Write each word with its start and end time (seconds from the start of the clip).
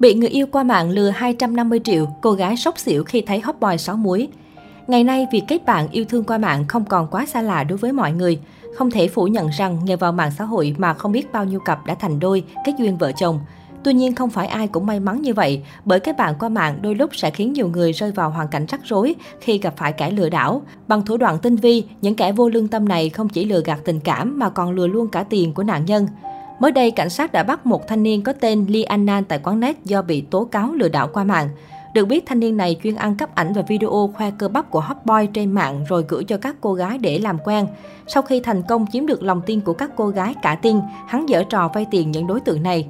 Bị 0.00 0.14
người 0.14 0.28
yêu 0.28 0.46
qua 0.46 0.62
mạng 0.62 0.90
lừa 0.90 1.10
250 1.10 1.80
triệu, 1.84 2.06
cô 2.20 2.32
gái 2.32 2.56
sốc 2.56 2.78
xỉu 2.78 3.04
khi 3.04 3.20
thấy 3.20 3.40
hot 3.40 3.56
boy 3.60 3.78
6 3.78 3.96
muối. 3.96 4.28
Ngày 4.86 5.04
nay, 5.04 5.26
việc 5.32 5.42
kết 5.48 5.64
bạn 5.66 5.88
yêu 5.90 6.04
thương 6.04 6.24
qua 6.24 6.38
mạng 6.38 6.64
không 6.68 6.84
còn 6.84 7.06
quá 7.10 7.26
xa 7.26 7.42
lạ 7.42 7.64
đối 7.64 7.78
với 7.78 7.92
mọi 7.92 8.12
người. 8.12 8.38
Không 8.76 8.90
thể 8.90 9.08
phủ 9.08 9.24
nhận 9.24 9.48
rằng 9.48 9.78
nhờ 9.84 9.96
vào 9.96 10.12
mạng 10.12 10.30
xã 10.38 10.44
hội 10.44 10.74
mà 10.78 10.94
không 10.94 11.12
biết 11.12 11.32
bao 11.32 11.44
nhiêu 11.44 11.60
cặp 11.60 11.86
đã 11.86 11.94
thành 11.94 12.20
đôi, 12.20 12.44
kết 12.64 12.72
duyên 12.78 12.98
vợ 12.98 13.12
chồng. 13.12 13.40
Tuy 13.84 13.92
nhiên 13.92 14.14
không 14.14 14.30
phải 14.30 14.46
ai 14.46 14.66
cũng 14.66 14.86
may 14.86 15.00
mắn 15.00 15.22
như 15.22 15.34
vậy, 15.34 15.62
bởi 15.84 16.00
kết 16.00 16.16
bạn 16.16 16.34
qua 16.40 16.48
mạng 16.48 16.78
đôi 16.82 16.94
lúc 16.94 17.10
sẽ 17.16 17.30
khiến 17.30 17.52
nhiều 17.52 17.68
người 17.68 17.92
rơi 17.92 18.12
vào 18.12 18.30
hoàn 18.30 18.48
cảnh 18.48 18.66
rắc 18.68 18.80
rối 18.84 19.14
khi 19.40 19.58
gặp 19.58 19.74
phải 19.76 19.92
kẻ 19.92 20.10
lừa 20.10 20.28
đảo. 20.28 20.62
Bằng 20.88 21.04
thủ 21.04 21.16
đoạn 21.16 21.38
tinh 21.38 21.56
vi, 21.56 21.84
những 22.02 22.14
kẻ 22.14 22.32
vô 22.32 22.48
lương 22.48 22.68
tâm 22.68 22.88
này 22.88 23.10
không 23.10 23.28
chỉ 23.28 23.44
lừa 23.44 23.62
gạt 23.64 23.78
tình 23.84 24.00
cảm 24.00 24.38
mà 24.38 24.50
còn 24.50 24.70
lừa 24.70 24.86
luôn 24.86 25.08
cả 25.08 25.22
tiền 25.22 25.54
của 25.54 25.62
nạn 25.62 25.84
nhân. 25.84 26.06
Mới 26.60 26.72
đây, 26.72 26.90
cảnh 26.90 27.10
sát 27.10 27.32
đã 27.32 27.42
bắt 27.42 27.66
một 27.66 27.88
thanh 27.88 28.02
niên 28.02 28.22
có 28.22 28.32
tên 28.32 28.66
Lee 28.68 28.82
Annan 28.82 29.24
tại 29.24 29.40
quán 29.42 29.60
net 29.60 29.76
do 29.84 30.02
bị 30.02 30.20
tố 30.20 30.44
cáo 30.44 30.72
lừa 30.72 30.88
đảo 30.88 31.08
qua 31.12 31.24
mạng. 31.24 31.48
Được 31.94 32.04
biết, 32.04 32.26
thanh 32.26 32.40
niên 32.40 32.56
này 32.56 32.76
chuyên 32.82 32.94
ăn 32.94 33.16
cắp 33.16 33.34
ảnh 33.34 33.52
và 33.52 33.62
video 33.62 34.10
khoe 34.16 34.30
cơ 34.38 34.48
bắp 34.48 34.70
của 34.70 34.80
hot 34.80 34.96
boy 35.04 35.26
trên 35.34 35.52
mạng 35.52 35.84
rồi 35.88 36.04
gửi 36.08 36.24
cho 36.24 36.36
các 36.36 36.56
cô 36.60 36.74
gái 36.74 36.98
để 36.98 37.18
làm 37.18 37.38
quen. 37.44 37.66
Sau 38.06 38.22
khi 38.22 38.40
thành 38.40 38.62
công 38.62 38.86
chiếm 38.92 39.06
được 39.06 39.22
lòng 39.22 39.42
tin 39.46 39.60
của 39.60 39.72
các 39.72 39.90
cô 39.96 40.08
gái 40.08 40.34
cả 40.42 40.54
tin, 40.54 40.80
hắn 41.06 41.26
dở 41.26 41.42
trò 41.42 41.70
vay 41.74 41.86
tiền 41.90 42.10
những 42.10 42.26
đối 42.26 42.40
tượng 42.40 42.62
này. 42.62 42.88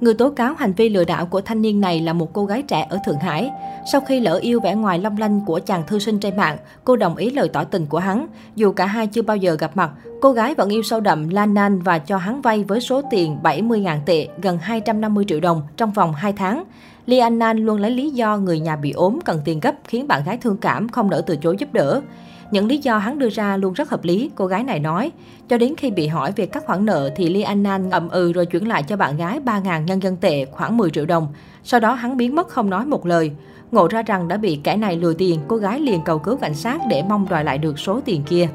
Người 0.00 0.14
tố 0.14 0.30
cáo 0.30 0.54
hành 0.54 0.72
vi 0.72 0.88
lừa 0.88 1.04
đảo 1.04 1.26
của 1.26 1.40
thanh 1.40 1.62
niên 1.62 1.80
này 1.80 2.00
là 2.00 2.12
một 2.12 2.32
cô 2.32 2.44
gái 2.44 2.62
trẻ 2.62 2.86
ở 2.90 2.98
Thượng 3.06 3.18
Hải. 3.18 3.50
Sau 3.92 4.00
khi 4.00 4.20
lỡ 4.20 4.38
yêu 4.42 4.60
vẻ 4.60 4.74
ngoài 4.74 4.98
long 4.98 5.18
lanh 5.18 5.40
của 5.46 5.60
chàng 5.66 5.82
thư 5.86 5.98
sinh 5.98 6.18
trên 6.18 6.36
mạng, 6.36 6.56
cô 6.84 6.96
đồng 6.96 7.16
ý 7.16 7.30
lời 7.30 7.48
tỏ 7.48 7.64
tình 7.64 7.86
của 7.86 7.98
hắn. 7.98 8.26
Dù 8.56 8.72
cả 8.72 8.86
hai 8.86 9.06
chưa 9.06 9.22
bao 9.22 9.36
giờ 9.36 9.56
gặp 9.58 9.76
mặt, 9.76 9.90
cô 10.20 10.32
gái 10.32 10.54
vẫn 10.54 10.68
yêu 10.68 10.82
sâu 10.82 11.00
đậm 11.00 11.28
Lan 11.28 11.54
Nan 11.54 11.78
và 11.82 11.98
cho 11.98 12.16
hắn 12.16 12.42
vay 12.42 12.64
với 12.64 12.80
số 12.80 13.02
tiền 13.10 13.38
70.000 13.42 13.98
tệ, 14.06 14.28
gần 14.42 14.58
250 14.58 15.24
triệu 15.28 15.40
đồng 15.40 15.62
trong 15.76 15.92
vòng 15.92 16.12
2 16.12 16.32
tháng. 16.32 16.64
Li 17.06 17.18
An 17.18 17.56
luôn 17.56 17.80
lấy 17.80 17.90
lý 17.90 18.10
do 18.10 18.36
người 18.36 18.60
nhà 18.60 18.76
bị 18.76 18.92
ốm 18.92 19.18
cần 19.24 19.40
tiền 19.44 19.60
gấp 19.60 19.74
khiến 19.84 20.08
bạn 20.08 20.22
gái 20.26 20.36
thương 20.36 20.56
cảm 20.56 20.88
không 20.88 21.10
nỡ 21.10 21.22
từ 21.26 21.36
chối 21.36 21.56
giúp 21.58 21.72
đỡ. 21.72 22.00
Những 22.50 22.66
lý 22.66 22.78
do 22.78 22.98
hắn 22.98 23.18
đưa 23.18 23.28
ra 23.28 23.56
luôn 23.56 23.72
rất 23.72 23.90
hợp 23.90 24.04
lý, 24.04 24.30
cô 24.34 24.46
gái 24.46 24.64
này 24.64 24.80
nói. 24.80 25.12
Cho 25.48 25.58
đến 25.58 25.74
khi 25.76 25.90
bị 25.90 26.06
hỏi 26.06 26.32
về 26.36 26.46
các 26.46 26.64
khoản 26.66 26.84
nợ 26.84 27.10
thì 27.16 27.28
Lee 27.28 27.42
Annan 27.42 27.88
ngậm 27.88 28.08
ừ 28.08 28.32
rồi 28.32 28.46
chuyển 28.46 28.68
lại 28.68 28.82
cho 28.82 28.96
bạn 28.96 29.16
gái 29.16 29.40
3.000 29.44 29.84
nhân 29.84 30.02
dân 30.02 30.16
tệ, 30.16 30.44
khoảng 30.44 30.76
10 30.76 30.90
triệu 30.90 31.06
đồng. 31.06 31.28
Sau 31.64 31.80
đó 31.80 31.92
hắn 31.92 32.16
biến 32.16 32.34
mất 32.34 32.48
không 32.48 32.70
nói 32.70 32.86
một 32.86 33.06
lời. 33.06 33.30
Ngộ 33.70 33.88
ra 33.88 34.02
rằng 34.02 34.28
đã 34.28 34.36
bị 34.36 34.60
kẻ 34.64 34.76
này 34.76 34.96
lừa 34.96 35.14
tiền, 35.14 35.40
cô 35.48 35.56
gái 35.56 35.80
liền 35.80 36.00
cầu 36.04 36.18
cứu 36.18 36.36
cảnh 36.36 36.54
sát 36.54 36.80
để 36.90 37.02
mong 37.08 37.28
đòi 37.28 37.44
lại 37.44 37.58
được 37.58 37.78
số 37.78 38.00
tiền 38.04 38.22
kia. 38.22 38.48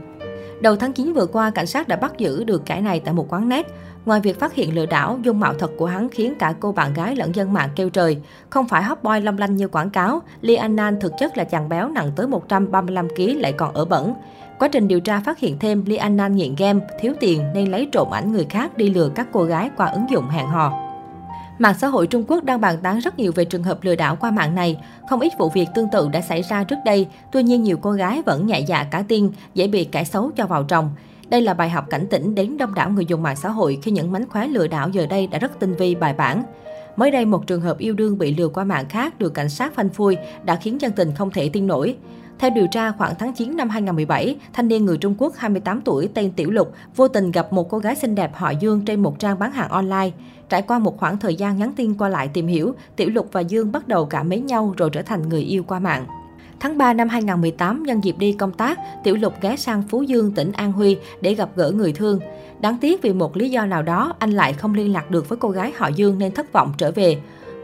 Đầu 0.61 0.75
tháng 0.75 0.93
9 0.93 1.13
vừa 1.13 1.25
qua, 1.25 1.49
cảnh 1.49 1.67
sát 1.67 1.87
đã 1.87 1.95
bắt 1.95 2.17
giữ 2.17 2.43
được 2.43 2.65
kẻ 2.65 2.81
này 2.81 2.99
tại 2.99 3.13
một 3.13 3.25
quán 3.29 3.49
net. 3.49 3.67
Ngoài 4.05 4.19
việc 4.19 4.39
phát 4.39 4.53
hiện 4.53 4.75
lừa 4.75 4.85
đảo, 4.85 5.19
dung 5.23 5.39
mạo 5.39 5.53
thật 5.53 5.71
của 5.77 5.85
hắn 5.85 6.09
khiến 6.09 6.33
cả 6.39 6.53
cô 6.59 6.71
bạn 6.71 6.93
gái 6.93 7.15
lẫn 7.15 7.35
dân 7.35 7.53
mạng 7.53 7.69
kêu 7.75 7.89
trời. 7.89 8.17
Không 8.49 8.67
phải 8.67 8.83
hot 8.83 9.03
boy 9.03 9.19
long 9.19 9.37
lanh 9.37 9.55
như 9.55 9.67
quảng 9.67 9.89
cáo, 9.89 10.21
Lee 10.41 10.55
Annan 10.55 10.99
thực 10.99 11.13
chất 11.19 11.37
là 11.37 11.43
chàng 11.43 11.69
béo 11.69 11.89
nặng 11.89 12.11
tới 12.15 12.27
135kg 12.27 13.39
lại 13.39 13.53
còn 13.53 13.73
ở 13.73 13.85
bẩn. 13.85 14.13
Quá 14.59 14.67
trình 14.67 14.87
điều 14.87 14.99
tra 14.99 15.19
phát 15.19 15.39
hiện 15.39 15.59
thêm 15.59 15.83
Lee 15.85 15.97
Annan 15.97 16.35
nghiện 16.35 16.55
game, 16.55 16.79
thiếu 16.99 17.13
tiền 17.19 17.43
nên 17.53 17.71
lấy 17.71 17.87
trộm 17.91 18.07
ảnh 18.11 18.31
người 18.31 18.45
khác 18.49 18.77
đi 18.77 18.89
lừa 18.89 19.09
các 19.15 19.27
cô 19.31 19.43
gái 19.43 19.69
qua 19.77 19.87
ứng 19.87 20.09
dụng 20.09 20.29
hẹn 20.29 20.47
hò. 20.47 20.88
Mạng 21.59 21.75
xã 21.77 21.87
hội 21.87 22.07
Trung 22.07 22.23
Quốc 22.27 22.43
đang 22.43 22.61
bàn 22.61 22.75
tán 22.83 22.99
rất 22.99 23.19
nhiều 23.19 23.31
về 23.35 23.45
trường 23.45 23.63
hợp 23.63 23.83
lừa 23.83 23.95
đảo 23.95 24.15
qua 24.19 24.31
mạng 24.31 24.55
này. 24.55 24.77
Không 25.09 25.19
ít 25.19 25.33
vụ 25.37 25.49
việc 25.49 25.67
tương 25.75 25.89
tự 25.91 26.09
đã 26.09 26.21
xảy 26.21 26.41
ra 26.41 26.63
trước 26.63 26.75
đây, 26.85 27.07
tuy 27.31 27.43
nhiên 27.43 27.63
nhiều 27.63 27.77
cô 27.81 27.91
gái 27.91 28.21
vẫn 28.25 28.47
nhẹ 28.47 28.59
dạ 28.59 28.83
cả 28.83 29.03
tin, 29.07 29.31
dễ 29.53 29.67
bị 29.67 29.83
kẻ 29.83 30.03
xấu 30.03 30.31
cho 30.35 30.45
vào 30.45 30.63
trong. 30.63 30.91
Đây 31.29 31.41
là 31.41 31.53
bài 31.53 31.69
học 31.69 31.85
cảnh 31.89 32.07
tỉnh 32.09 32.35
đến 32.35 32.57
đông 32.57 32.73
đảo 32.73 32.89
người 32.89 33.05
dùng 33.05 33.23
mạng 33.23 33.35
xã 33.35 33.49
hội 33.49 33.79
khi 33.81 33.91
những 33.91 34.11
mánh 34.11 34.29
khóe 34.29 34.47
lừa 34.47 34.67
đảo 34.67 34.89
giờ 34.89 35.05
đây 35.05 35.27
đã 35.27 35.39
rất 35.39 35.59
tinh 35.59 35.75
vi 35.75 35.95
bài 35.95 36.13
bản. 36.13 36.43
Mới 36.95 37.11
đây, 37.11 37.25
một 37.25 37.47
trường 37.47 37.61
hợp 37.61 37.77
yêu 37.77 37.93
đương 37.93 38.17
bị 38.17 38.35
lừa 38.35 38.47
qua 38.47 38.63
mạng 38.63 38.85
khác 38.89 39.19
được 39.19 39.33
cảnh 39.33 39.49
sát 39.49 39.75
phanh 39.75 39.89
phui 39.89 40.17
đã 40.43 40.55
khiến 40.55 40.81
dân 40.81 40.91
tình 40.91 41.11
không 41.15 41.31
thể 41.31 41.49
tin 41.49 41.67
nổi. 41.67 41.95
Theo 42.39 42.49
điều 42.49 42.67
tra, 42.67 42.91
khoảng 42.91 43.15
tháng 43.19 43.33
9 43.33 43.57
năm 43.57 43.69
2017, 43.69 44.35
thanh 44.53 44.67
niên 44.67 44.85
người 44.85 44.97
Trung 44.97 45.15
Quốc 45.17 45.33
28 45.37 45.81
tuổi 45.81 46.09
tên 46.13 46.31
Tiểu 46.31 46.51
Lục 46.51 46.73
vô 46.95 47.07
tình 47.07 47.31
gặp 47.31 47.53
một 47.53 47.69
cô 47.69 47.77
gái 47.79 47.95
xinh 47.95 48.15
đẹp 48.15 48.31
họ 48.35 48.49
Dương 48.49 48.85
trên 48.85 49.03
một 49.03 49.19
trang 49.19 49.39
bán 49.39 49.51
hàng 49.51 49.69
online. 49.69 50.11
Trải 50.49 50.61
qua 50.61 50.79
một 50.79 50.97
khoảng 50.97 51.17
thời 51.17 51.35
gian 51.35 51.57
nhắn 51.57 51.73
tin 51.75 51.93
qua 51.93 52.09
lại 52.09 52.27
tìm 52.27 52.47
hiểu, 52.47 52.73
Tiểu 52.95 53.09
Lục 53.09 53.29
và 53.31 53.41
Dương 53.41 53.71
bắt 53.71 53.87
đầu 53.87 54.05
cảm 54.05 54.29
mến 54.29 54.45
nhau 54.45 54.73
rồi 54.77 54.89
trở 54.89 55.01
thành 55.01 55.29
người 55.29 55.41
yêu 55.41 55.63
qua 55.63 55.79
mạng. 55.79 56.05
Tháng 56.59 56.77
3 56.77 56.93
năm 56.93 57.09
2018, 57.09 57.83
nhân 57.83 58.03
dịp 58.03 58.15
đi 58.17 58.33
công 58.33 58.51
tác, 58.51 58.79
Tiểu 59.03 59.15
Lục 59.15 59.33
ghé 59.41 59.55
sang 59.55 59.83
Phú 59.89 60.03
Dương, 60.03 60.31
tỉnh 60.31 60.51
An 60.51 60.71
Huy 60.71 60.97
để 61.21 61.33
gặp 61.33 61.49
gỡ 61.55 61.71
người 61.71 61.93
thương. 61.93 62.19
Đáng 62.61 62.77
tiếc 62.81 63.01
vì 63.01 63.13
một 63.13 63.37
lý 63.37 63.49
do 63.49 63.65
nào 63.65 63.83
đó, 63.83 64.13
anh 64.19 64.31
lại 64.31 64.53
không 64.53 64.73
liên 64.73 64.93
lạc 64.93 65.11
được 65.11 65.29
với 65.29 65.37
cô 65.37 65.49
gái 65.49 65.73
họ 65.77 65.87
Dương 65.87 66.19
nên 66.19 66.31
thất 66.31 66.53
vọng 66.53 66.73
trở 66.77 66.91
về. 66.91 67.17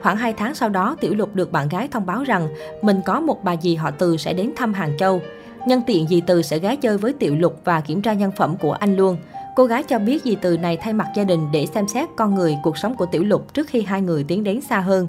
Khoảng 0.06 0.18
2 0.18 0.34
tháng 0.34 0.56
sau 0.56 0.70
đó, 0.70 0.96
Tiểu 1.02 1.14
Lục 1.16 1.36
được 1.36 1.52
bạn 1.52 1.70
gái 1.70 1.88
thông 1.88 2.06
báo 2.06 2.24
rằng 2.24 2.48
mình 2.82 3.02
có 3.06 3.20
một 3.20 3.44
bà 3.44 3.56
dì 3.56 3.76
họ 3.76 3.92
Từ 3.92 4.18
sẽ 4.18 4.34
đến 4.34 4.52
thăm 4.56 4.74
Hàng 4.74 4.98
Châu. 4.98 5.22
Nhân 5.68 5.82
tiện 5.88 6.08
dì 6.08 6.22
Từ 6.22 6.42
sẽ 6.42 6.60
ghé 6.60 6.76
chơi 6.76 6.98
với 6.98 7.14
Tiểu 7.14 7.36
Lục 7.36 7.62
và 7.64 7.82
kiểm 7.82 8.02
tra 8.02 8.14
nhân 8.14 8.32
phẩm 8.38 8.56
của 8.58 8.72
anh 8.72 8.96
luôn. 8.96 9.18
Cô 9.56 9.66
gái 9.66 9.84
cho 9.84 10.00
biết 10.00 10.24
dì 10.24 10.36
Từ 10.36 10.58
này 10.58 10.78
thay 10.78 10.94
mặt 10.94 11.08
gia 11.16 11.24
đình 11.24 11.48
để 11.52 11.66
xem 11.66 11.88
xét 11.88 12.10
con 12.16 12.36
người, 12.36 12.58
cuộc 12.64 12.78
sống 12.78 12.96
của 12.96 13.06
Tiểu 13.06 13.24
Lục 13.24 13.54
trước 13.54 13.68
khi 13.68 13.82
hai 13.82 14.02
người 14.02 14.24
tiến 14.24 14.44
đến 14.44 14.62
xa 14.62 14.80
hơn. 14.80 15.08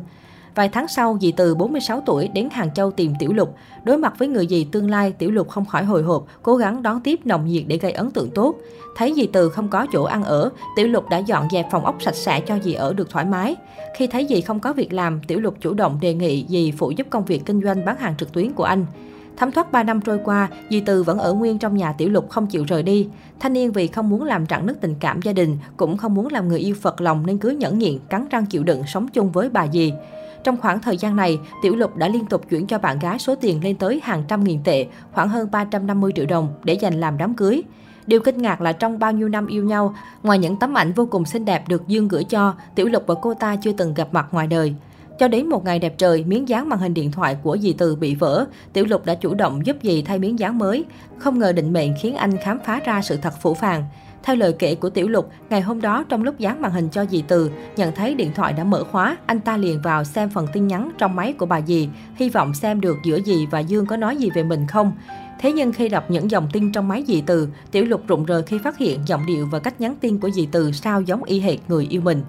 Vài 0.57 0.69
tháng 0.69 0.89
sau, 0.89 1.19
dì 1.21 1.33
Từ 1.33 1.55
46 1.55 2.03
tuổi 2.07 2.29
đến 2.29 2.49
Hàng 2.51 2.75
Châu 2.75 2.91
tìm 2.91 3.13
Tiểu 3.19 3.33
Lục. 3.33 3.55
Đối 3.85 3.99
mặt 3.99 4.15
với 4.19 4.29
người 4.29 4.47
dì 4.47 4.65
tương 4.65 4.91
lai, 4.91 5.13
Tiểu 5.13 5.31
Lục 5.31 5.49
không 5.49 5.65
khỏi 5.65 5.85
hồi 5.85 6.03
hộp, 6.03 6.27
cố 6.43 6.57
gắng 6.57 6.83
đón 6.83 7.01
tiếp 7.01 7.21
nồng 7.25 7.47
nhiệt 7.47 7.65
để 7.67 7.77
gây 7.77 7.93
ấn 7.93 8.11
tượng 8.11 8.31
tốt. 8.31 8.55
Thấy 8.97 9.15
dì 9.17 9.27
Từ 9.27 9.49
không 9.49 9.69
có 9.69 9.87
chỗ 9.93 10.05
ăn 10.05 10.25
ở, 10.25 10.51
Tiểu 10.77 10.89
Lục 10.89 11.09
đã 11.11 11.19
dọn 11.19 11.49
dẹp 11.51 11.67
phòng 11.71 11.85
ốc 11.85 12.03
sạch 12.03 12.15
sẽ 12.15 12.41
cho 12.41 12.59
dì 12.59 12.73
ở 12.73 12.93
được 12.93 13.11
thoải 13.11 13.25
mái. 13.25 13.57
Khi 13.97 14.07
thấy 14.07 14.27
dì 14.29 14.41
không 14.41 14.61
có 14.61 14.73
việc 14.73 14.93
làm, 14.93 15.21
Tiểu 15.27 15.41
Lục 15.41 15.55
chủ 15.61 15.75
động 15.75 15.99
đề 16.01 16.15
nghị 16.15 16.47
dì 16.49 16.73
phụ 16.73 16.91
giúp 16.91 17.07
công 17.11 17.25
việc 17.25 17.47
kinh 17.47 17.63
doanh 17.63 17.85
bán 17.85 17.97
hàng 17.97 18.15
trực 18.19 18.33
tuyến 18.33 18.53
của 18.53 18.65
anh. 18.65 18.87
Thấm 19.37 19.53
thoát 19.53 19.73
3 19.73 19.83
năm 19.83 20.01
trôi 20.01 20.19
qua, 20.25 20.49
dì 20.71 20.81
Từ 20.81 21.03
vẫn 21.03 21.19
ở 21.19 21.33
nguyên 21.33 21.59
trong 21.59 21.77
nhà 21.77 21.93
Tiểu 21.93 22.11
Lục 22.11 22.31
không 22.31 22.47
chịu 22.47 22.65
rời 22.69 22.83
đi. 22.83 23.09
Thanh 23.41 23.53
niên 23.53 23.73
vì 23.73 23.87
không 23.87 24.09
muốn 24.09 24.25
làm 24.25 24.47
rạn 24.51 24.67
nứt 24.67 24.81
tình 24.81 24.95
cảm 25.01 25.23
gia 25.23 25.33
đình, 25.33 25.59
cũng 25.77 25.97
không 25.97 26.15
muốn 26.15 26.29
làm 26.33 26.49
người 26.49 26.59
yêu 26.59 26.75
phật 26.81 27.01
lòng 27.01 27.27
nên 27.27 27.39
cứ 27.39 27.49
nhẫn 27.49 27.79
nhịn, 27.79 27.99
cắn 28.09 28.27
răng 28.31 28.47
chịu 28.47 28.65
đựng 28.65 28.83
sống 28.87 29.09
chung 29.09 29.31
với 29.31 29.51
bà 29.51 29.67
dì. 29.67 29.93
Trong 30.47 30.57
khoảng 30.57 30.81
thời 30.81 30.97
gian 30.97 31.17
này, 31.17 31.39
Tiểu 31.63 31.77
Lục 31.77 31.97
đã 31.97 32.09
liên 32.09 32.27
tục 32.27 32.43
chuyển 32.51 32.67
cho 32.67 32.79
bạn 32.79 32.99
gái 32.99 33.19
số 33.19 33.35
tiền 33.35 33.65
lên 33.65 33.77
tới 33.77 34.01
hàng 34.05 34.23
trăm 34.29 34.45
nghìn 34.45 34.61
tệ, 34.65 34.87
khoảng 35.13 35.29
hơn 35.29 35.49
350 35.51 36.13
triệu 36.17 36.27
đồng 36.27 36.55
để 36.65 36.75
dành 36.75 37.01
làm 37.01 37.19
đám 37.19 37.35
cưới. 37.35 37.63
Điều 38.07 38.21
kinh 38.21 38.43
ngạc 38.43 38.61
là 38.61 38.73
trong 38.73 38.99
bao 38.99 39.13
nhiêu 39.13 39.29
năm 39.29 39.47
yêu 39.47 39.65
nhau, 39.65 39.95
ngoài 40.23 40.39
những 40.39 40.59
tấm 40.59 40.75
ảnh 40.75 40.93
vô 40.93 41.07
cùng 41.07 41.25
xinh 41.25 41.45
đẹp 41.45 41.69
được 41.69 41.89
Dương 41.89 42.09
gửi 42.09 42.25
cho, 42.25 42.55
Tiểu 42.75 42.87
Lục 42.87 43.05
và 43.07 43.15
cô 43.23 43.35
ta 43.35 43.57
chưa 43.57 43.73
từng 43.73 43.95
gặp 43.95 44.09
mặt 44.13 44.27
ngoài 44.31 44.47
đời. 44.47 44.75
Cho 45.19 45.29
đến 45.29 45.49
một 45.49 45.65
ngày 45.65 45.79
đẹp 45.79 45.95
trời, 45.99 46.25
miếng 46.25 46.49
dán 46.49 46.69
màn 46.69 46.79
hình 46.79 46.95
điện 46.95 47.13
thoại 47.13 47.37
của 47.43 47.57
dì 47.61 47.73
Từ 47.73 47.97
bị 47.97 48.15
vỡ, 48.15 48.47
Tiểu 48.73 48.85
Lục 48.85 49.07
đã 49.07 49.15
chủ 49.15 49.35
động 49.35 49.67
giúp 49.67 49.77
dì 49.83 50.03
thay 50.03 50.19
miếng 50.19 50.39
dán 50.39 50.59
mới. 50.59 50.85
Không 51.19 51.39
ngờ 51.39 51.53
định 51.53 51.73
mệnh 51.73 51.95
khiến 52.01 52.15
anh 52.15 52.37
khám 52.37 52.59
phá 52.65 52.81
ra 52.85 53.03
sự 53.03 53.17
thật 53.17 53.33
phủ 53.41 53.55
phàng. 53.55 53.85
Theo 54.23 54.37
lời 54.37 54.55
kể 54.59 54.75
của 54.75 54.91
Tiểu 54.91 55.09
Lục, 55.09 55.31
ngày 55.51 55.61
hôm 55.61 55.81
đó 55.81 56.05
trong 56.09 56.23
lúc 56.23 56.39
dán 56.39 56.63
màn 56.63 56.73
hình 56.73 56.89
cho 56.89 57.05
dì 57.05 57.23
Từ, 57.29 57.51
nhận 57.77 57.95
thấy 57.95 58.15
điện 58.15 58.31
thoại 58.35 58.53
đã 58.53 58.65
mở 58.65 58.85
khóa, 58.85 59.17
anh 59.27 59.41
ta 59.41 59.57
liền 59.57 59.83
vào 59.83 60.05
xem 60.05 60.31
phần 60.31 60.47
tin 60.53 60.67
nhắn 60.67 60.91
trong 60.99 61.17
máy 61.17 61.33
của 61.33 61.47
bà 61.47 61.61
dì, 61.61 61.89
hy 62.17 62.29
vọng 62.29 62.55
xem 62.55 62.81
được 62.81 62.97
giữa 63.05 63.21
dì 63.27 63.47
và 63.47 63.61
Dương 63.61 63.87
có 63.87 63.97
nói 63.97 64.17
gì 64.17 64.31
về 64.35 64.43
mình 64.43 64.67
không. 64.67 64.93
Thế 65.41 65.53
nhưng 65.53 65.73
khi 65.73 65.89
đọc 65.89 66.11
những 66.11 66.31
dòng 66.31 66.49
tin 66.53 66.73
trong 66.73 66.89
máy 66.89 67.05
dì 67.07 67.21
Từ, 67.27 67.49
Tiểu 67.71 67.85
Lục 67.85 68.03
rụng 68.07 68.25
rời 68.25 68.43
khi 68.43 68.59
phát 68.59 68.79
hiện 68.79 69.01
giọng 69.07 69.27
điệu 69.27 69.49
và 69.51 69.59
cách 69.59 69.81
nhắn 69.81 69.97
tin 70.01 70.19
của 70.19 70.31
dì 70.31 70.49
Từ 70.53 70.73
sao 70.73 71.01
giống 71.01 71.25
y 71.25 71.41
hệt 71.41 71.59
người 71.69 71.87
yêu 71.91 72.01
mình. 72.01 72.23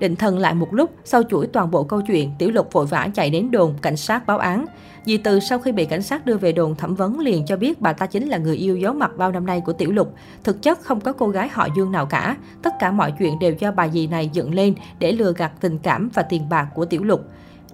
Định 0.00 0.16
thần 0.16 0.38
lại 0.38 0.54
một 0.54 0.74
lúc, 0.74 0.90
sau 1.04 1.22
chuỗi 1.22 1.46
toàn 1.46 1.70
bộ 1.70 1.84
câu 1.84 2.02
chuyện, 2.06 2.30
Tiểu 2.38 2.50
Lục 2.50 2.72
vội 2.72 2.86
vã 2.86 3.08
chạy 3.14 3.30
đến 3.30 3.50
đồn, 3.50 3.74
cảnh 3.82 3.96
sát 3.96 4.26
báo 4.26 4.38
án. 4.38 4.66
Dì 5.04 5.16
Từ 5.16 5.40
sau 5.40 5.58
khi 5.58 5.72
bị 5.72 5.84
cảnh 5.84 6.02
sát 6.02 6.26
đưa 6.26 6.36
về 6.36 6.52
đồn 6.52 6.74
thẩm 6.74 6.94
vấn 6.94 7.20
liền 7.20 7.46
cho 7.46 7.56
biết 7.56 7.80
bà 7.80 7.92
ta 7.92 8.06
chính 8.06 8.28
là 8.28 8.38
người 8.38 8.56
yêu 8.56 8.76
giấu 8.76 8.92
mặt 8.92 9.10
bao 9.16 9.32
năm 9.32 9.46
nay 9.46 9.62
của 9.66 9.72
Tiểu 9.72 9.92
Lục. 9.92 10.14
Thực 10.44 10.62
chất 10.62 10.80
không 10.80 11.00
có 11.00 11.12
cô 11.12 11.28
gái 11.28 11.48
họ 11.52 11.68
Dương 11.76 11.92
nào 11.92 12.06
cả. 12.06 12.36
Tất 12.62 12.74
cả 12.78 12.90
mọi 12.90 13.12
chuyện 13.18 13.38
đều 13.38 13.52
do 13.58 13.72
bà 13.72 13.88
dì 13.88 14.06
này 14.06 14.30
dựng 14.32 14.54
lên 14.54 14.74
để 14.98 15.12
lừa 15.12 15.32
gạt 15.32 15.52
tình 15.60 15.78
cảm 15.78 16.10
và 16.14 16.22
tiền 16.22 16.48
bạc 16.48 16.68
của 16.74 16.84
Tiểu 16.84 17.04
Lục. 17.04 17.24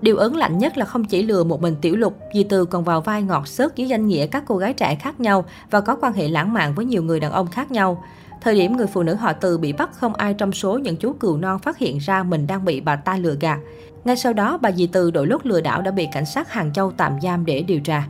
Điều 0.00 0.16
ấn 0.16 0.32
lạnh 0.32 0.58
nhất 0.58 0.78
là 0.78 0.84
không 0.84 1.04
chỉ 1.04 1.22
lừa 1.22 1.44
một 1.44 1.62
mình 1.62 1.76
Tiểu 1.80 1.96
Lục, 1.96 2.18
dì 2.34 2.44
Từ 2.44 2.64
còn 2.64 2.84
vào 2.84 3.00
vai 3.00 3.22
ngọt 3.22 3.48
xớt 3.48 3.76
dưới 3.76 3.88
danh 3.88 4.06
nghĩa 4.06 4.26
các 4.26 4.44
cô 4.46 4.56
gái 4.56 4.72
trẻ 4.72 4.94
khác 4.94 5.20
nhau 5.20 5.44
và 5.70 5.80
có 5.80 5.96
quan 5.96 6.12
hệ 6.12 6.28
lãng 6.28 6.52
mạn 6.52 6.74
với 6.74 6.84
nhiều 6.84 7.02
người 7.02 7.20
đàn 7.20 7.32
ông 7.32 7.46
khác 7.46 7.70
nhau. 7.70 8.04
Thời 8.44 8.54
điểm 8.54 8.76
người 8.76 8.86
phụ 8.86 9.02
nữ 9.02 9.14
họ 9.14 9.32
Từ 9.32 9.58
bị 9.58 9.72
bắt 9.72 9.90
không 9.92 10.14
ai 10.14 10.34
trong 10.34 10.52
số 10.52 10.78
những 10.78 10.96
chú 10.96 11.12
cừu 11.12 11.36
non 11.36 11.58
phát 11.58 11.78
hiện 11.78 11.98
ra 11.98 12.22
mình 12.22 12.46
đang 12.46 12.64
bị 12.64 12.80
bà 12.80 12.96
ta 12.96 13.16
lừa 13.16 13.34
gạt. 13.40 13.58
Ngay 14.04 14.16
sau 14.16 14.32
đó, 14.32 14.58
bà 14.62 14.72
dì 14.72 14.86
Từ 14.86 15.10
đội 15.10 15.26
lốt 15.26 15.46
lừa 15.46 15.60
đảo 15.60 15.82
đã 15.82 15.90
bị 15.90 16.08
cảnh 16.12 16.26
sát 16.26 16.52
Hàng 16.52 16.72
Châu 16.72 16.92
tạm 16.92 17.20
giam 17.22 17.46
để 17.46 17.62
điều 17.62 17.80
tra. 17.80 18.06